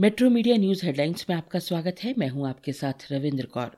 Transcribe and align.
Metro 0.00 0.28
media 0.30 0.56
news 0.56 0.84
headlines 0.86 1.26
में 1.30 1.36
आपका 1.36 1.58
स्वागत 1.58 1.96
है। 2.04 2.14
मैं 2.18 2.28
हूँ 2.28 2.48
आपके 2.48 2.72
साथ 2.72 3.06
रविंद्र 3.12 3.46
कौर। 3.46 3.70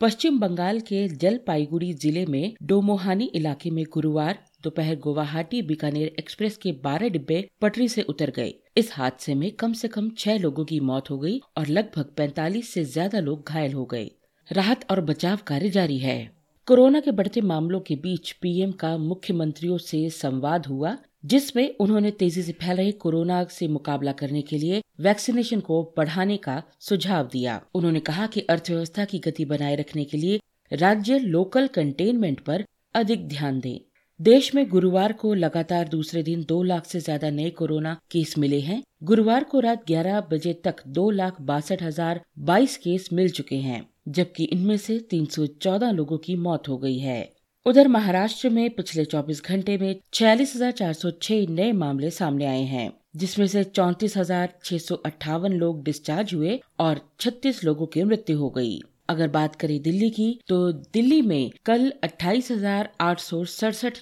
पश्चिम 0.00 0.38
बंगाल 0.40 0.80
के 0.80 1.08
जलपाईगुड़ी 1.08 1.92
ज़िले 1.94 2.24
में 2.26 2.54
डोमोहानी 2.62 3.24
इलाके 3.34 3.70
में 3.70 3.84
गुरुवार 3.92 4.38
दोपहर 4.64 4.96
गुवाहाटी 4.96 5.60
बीकानेर 5.62 6.14
एक्सप्रेस 6.18 6.56
के 6.56 6.72
12 6.84 7.08
डिब्बे 7.08 7.48
पटरी 7.60 7.88
से 7.88 8.02
उतर 8.02 8.30
गए। 8.30 8.54
इस 8.76 8.92
हादसे 8.92 9.34
में 9.34 9.50
कम 9.50 9.72
से 9.72 9.88
कम 9.88 10.10
छह 10.18 10.38
लोगों 10.38 10.64
की 10.64 10.80
मौत 10.80 11.10
हो 11.10 11.18
गई 11.18 11.38
और 11.58 11.66
लगभग 11.66 12.12
45 12.18 12.62
से 12.62 12.84
ज़्यादा 12.84 13.20
लोग 13.20 13.48
घायल 13.48 13.72
हो 13.72 13.84
गए। 13.84 14.10
राहत 14.52 14.86
और 14.90 15.00
बचाव 15.00 15.38
कार्य 15.46 15.70
जारी 15.70 15.98
है। 15.98 16.18
कोरोना 16.66 17.00
के 17.00 17.10
बढ़ते 17.10 17.40
मामलों 17.40 17.80
के 17.80 17.96
बीच 17.96 18.32
पीएम 18.32 18.72
का 18.72 18.96
मुख्यमंत्रियों 18.98 19.78
से 19.78 20.08
संवाद 20.10 20.66
हुआ। 20.66 20.96
जिसमें 21.24 21.76
उन्होंने 21.80 22.10
तेज़ी 22.10 22.42
से 22.42 22.52
फैल 22.52 22.76
रहे 22.76 22.92
कोरोना 22.92 23.42
से 23.50 23.68
मुकाबला 23.68 24.12
करने 24.12 24.42
के 24.42 24.58
लिए 24.58 24.82
वैक्सीनेशन 25.00 25.60
को 25.60 25.82
बढ़ाने 25.96 26.36
का 26.36 26.62
सुझाव 26.80 27.28
दिया। 27.32 27.60
उन्होंने 27.74 28.00
कहा 28.00 28.26
कि 28.26 28.40
अर्थव्यवस्था 28.40 29.04
की 29.04 29.18
गति 29.18 29.44
बनाए 29.44 29.76
रखने 29.76 30.04
के 30.04 30.16
लिए 30.16 30.40
राज्य 30.72 31.18
लोकल 31.18 31.66
कंटेनमेंट 31.66 32.40
पर 32.40 32.64
अधिक 32.94 33.26
ध्यान 33.28 33.60
दें। 33.60 33.78
देश 34.20 34.54
में 34.54 34.68
गुरुवार 34.68 35.12
को 35.12 35.32
लगातार 35.34 35.88
दूसरे 35.88 36.22
दिन 36.22 36.44
दो 36.48 36.62
लाख 36.62 36.86
से 36.86 37.00
ज़्यादा 37.00 37.30
नए 37.30 37.50
कोरोना 37.50 37.96
केस 38.10 38.34
मिले 38.38 38.60
हैं। 38.60 38.82
गुरुवार 39.02 39.44
को 39.44 39.60
रात 39.60 39.84
11 39.86 40.20
बजे 40.30 40.52
तक 40.64 40.82
दो 40.88 41.10
लाख 41.10 41.40
बासठ 41.40 41.82
हज़ार 41.82 42.20
बाईस 42.38 42.76
केस 42.76 43.08
मिल 43.12 43.30
चुके 43.30 43.56
हैं, 43.56 43.86
जबकि 44.08 44.44
इनमें 44.44 44.76
से 44.76 44.98
314 45.10 45.90
लोगों 45.90 46.18
की 46.18 46.36
मौत 46.36 46.68
हो 46.68 46.76
गई 46.78 46.98
है। 46.98 47.32
उधर 47.66 47.88
महाराष्ट्र 47.88 48.48
में 48.50 48.70
पिछले 48.70 49.04
24 49.04 49.42
घंटे 49.44 49.78
में 49.78 50.00
छियालीस 50.14 50.56
नए 51.50 51.72
मामले 51.72 52.10
सामने 52.10 52.46
आए 52.46 52.62
हैं, 52.62 52.92
जिसमें 53.16 53.46
से 53.46 53.64
चौंतीस 53.64 54.16
लोग 55.52 55.84
डिस्चार्ज 55.84 56.34
हुए 56.34 56.60
और 56.80 57.00
36 57.20 57.64
लोगों 57.64 57.86
की 57.86 58.04
मृत्यु 58.04 58.38
हो 58.38 58.50
गई। 58.50 58.80
अगर 59.08 59.28
बात 59.28 59.56
करें 59.56 59.82
दिल्ली 59.82 60.10
की 60.10 60.40
तो 60.48 60.72
दिल्ली 60.72 61.22
में 61.22 61.50
कल 61.64 61.92
अट्ठाईस 62.02 62.52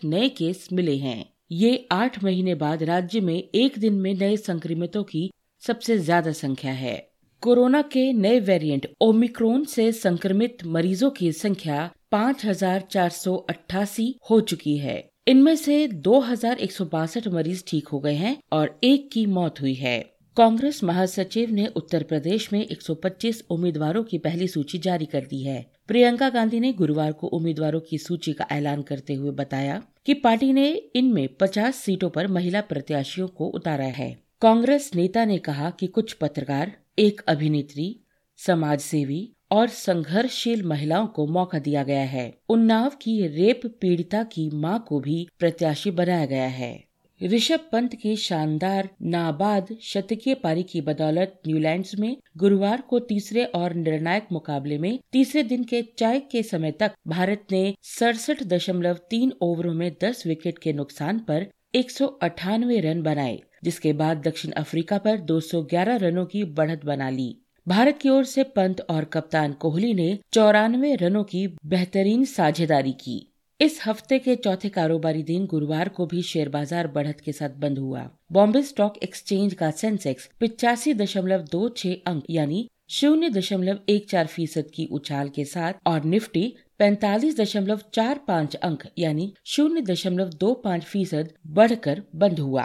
नए 0.05 0.29
केस 0.29 0.69
मिले 0.73 0.97
हैं 0.97 1.25
ये 1.53 1.89
आठ 1.93 2.25
महीने 2.25 2.55
बाद 2.55 2.83
राज्य 2.83 3.21
में 3.21 3.49
एक 3.55 3.79
दिन 3.79 3.95
में 3.95 4.15
नए 4.15 4.37
संक्रमितों 4.37 5.05
की 5.05 5.31
सबसे 5.61 5.99
ज़्यादा 5.99 6.33
संख्या 6.33 6.73
है 6.73 7.10
कोरोना 7.43 7.81
के 7.83 8.13
नए 8.13 8.41
वेरिएंट 8.41 8.87
ओमिक्रोन 9.01 9.65
से 9.65 9.91
संक्रमित 9.93 10.65
मरीजों 10.67 11.09
की 11.11 11.31
संख्या 11.33 11.89
पाँच 12.11 12.45
हज़ार 12.45 12.81
चार 12.91 13.11
सौ 13.11 13.35
अट्ठासी 13.51 14.05
हो 14.31 14.41
चुकी 14.41 14.77
है। 14.79 14.97
इनमें 15.29 15.55
से 15.57 15.87
दो 15.89 16.19
हज़ार 16.21 16.59
एक 16.59 16.73
सौ 16.73 16.85
बासठ 16.85 17.29
मरीज़ 17.29 17.63
ठीक 17.69 17.89
हो 17.89 18.01
गए 18.01 18.15
हैं 18.15 18.37
और 18.53 18.79
एक 18.85 19.09
की 19.13 19.25
मौत 19.27 19.61
हुई 19.61 19.75
है। 19.75 19.99
कांग्रेस 20.37 20.83
महासचिव 20.85 21.51
ने 21.51 21.67
उत्तर 21.77 22.03
प्रदेश 22.03 22.53
में 22.53 22.61
125 22.67 23.43
उम्मीदवारों 23.51 24.03
की 24.05 24.19
पहली 24.19 24.49
सूची 24.49 24.79
जारी 24.79 25.07
कर 25.07 25.21
दी 25.21 25.43
है। 25.43 25.65
प्रियंका 25.89 26.29
गांधी 26.29 26.61
ने 26.61 26.73
गुरुवार 26.73 27.13
को 27.13 27.27
उम्मीदवारों 27.29 27.81
की 27.81 27.99
सूची 27.99 28.33
का 28.33 28.47
ऐलान 28.53 28.83
करते 28.83 29.15
हुए 29.15 29.31
बताया 29.31 29.83
कि 30.07 30.15
पार्टी 30.15 30.53
ने 30.53 30.71
इनमें 30.97 31.29
50 31.41 31.73
सीटों 31.77 32.11
पर 32.11 32.27
महिला 32.29 32.61
प्रत्याशियों 32.61 33.29
को 33.29 33.49
उतारा 33.51 33.87
है। 33.95 34.13
कांग्रेस 34.43 34.91
नेता 34.95 35.25
ने 35.25 35.39
कहा 35.39 35.71
कि 35.71 35.87
कुछ 35.87 36.13
पत्रकार 36.13 36.73
एक 37.01 37.21
अभिनेत्री 37.29 38.01
समाज 38.39 38.81
सेवी 38.81 39.33
और 39.51 39.69
संघर्षशील 39.69 40.63
महिलाओं 40.63 41.07
को 41.07 41.27
मौका 41.27 41.59
दिया 41.59 41.83
गया 41.83 42.03
है। 42.03 42.39
उन्नाव 42.49 42.91
की 43.03 43.27
रेप 43.27 43.61
पीड़िता 43.81 44.23
की 44.23 44.51
माँ 44.51 44.85
को 44.89 45.01
भी 45.01 45.29
प्रत्याशी 45.39 45.91
बनाया 45.91 46.27
गया 46.27 46.47
है। 46.47 46.85
ऋषभ 47.23 47.61
पंत 47.73 47.95
के 47.95 48.17
शानदार 48.17 48.89
नाबाद 49.03 49.77
शतकीय 49.83 50.35
पारी 50.35 50.63
की 50.63 50.81
बदौलत 50.81 51.41
न्यूलैंड्स 51.47 51.99
में 51.99 52.17
गुरुवार 52.37 52.81
को 52.81 52.99
तीसरे 52.99 53.45
और 53.45 53.75
निर्णायक 53.75 54.27
मुकाबले 54.33 54.79
में 54.79 54.99
तीसरे 55.13 55.43
दिन 55.43 55.65
के 55.65 55.83
चाय 55.83 56.21
के 56.21 56.43
समय 56.43 56.71
तक 56.71 56.93
भारत 57.07 57.47
ने 57.53 57.75
सड़सठ 57.83 58.43
दशमलव 58.43 58.99
तीन 59.11 59.33
ओवरों 59.43 59.75
में 59.75 59.93
दस 60.05 60.27
विकेट 60.27 60.59
के 60.59 60.73
नुकसान 60.73 61.19
पर 61.19 61.47
एक 61.75 61.91
सौ 61.91 62.07
अठानवे 62.07 62.81
रन 62.81 63.03
बनाए। 63.03 63.41
जिसके 63.63 63.93
बाद 63.93 64.23
दक्षिण 64.23 64.53
अफ्रीका 64.53 64.99
पर 64.99 65.21
211 65.23 65.97
रनों 65.99 66.25
की 66.27 66.45
बढ़त 66.53 66.85
बना 66.85 67.11
ली। 67.11 67.35
भारत 67.67 67.99
की 67.99 68.09
ओर 68.09 68.25
से 68.25 68.43
पंत 68.53 68.81
और 68.91 69.05
कप्तान 69.05 69.53
कोहली 69.53 69.93
ने 69.95 70.19
चौरानवे 70.33 70.95
रनों 70.95 71.25
की 71.25 71.47
बेहतरीन 71.67 72.25
साझेदारी 72.25 72.93
की। 72.93 73.27
इस 73.61 73.81
हफ़्ते 73.87 74.19
के 74.19 74.35
चौथे 74.37 74.69
कारोबारी 74.69 75.23
दिन 75.23 75.47
गुरुवार 75.47 75.89
को 75.89 76.07
भी 76.07 76.23
शेयर 76.23 76.49
बाज़ार 76.49 76.87
बढ़त 76.89 77.21
के 77.21 77.33
साथ 77.33 77.59
बंद 77.59 77.79
हुआ। 77.79 78.09
बॉम्बे 78.33 78.63
स्टॉक 78.63 78.97
एक्सचेंज 79.03 79.55
का 79.55 79.71
सेंसेक्स 79.71 80.29
पिचासी 80.41 80.95
दशमलव 80.95 81.45
दो 81.53 81.69
छह 81.69 81.95
अंक 82.07 82.25
यानी 82.31 82.67
शून्य 82.91 83.29
दशमलव 83.31 83.79
एक 83.89 84.09
चार 84.11 84.27
फ़ीसद 84.27 84.71
की 84.75 84.89
उछाल 84.93 85.29
के 85.29 85.45
साथ 85.45 85.73
और 85.87 86.05
निफ्टी 86.05 86.47
पैंतालीस 86.79 87.39
दशमलव 87.41 87.81
चार 87.95 88.21
पाँच 88.29 88.55
अंक 88.57 88.85
यानी 88.99 89.33
शून्य 89.47 89.81
दशमलव 89.83 90.31
दो 90.41 90.55
पाँच 90.65 90.85
फ़ीसद 90.85 91.33
बढ़कर 91.47 92.03
बंद 92.17 92.39
हुआ। 92.39 92.65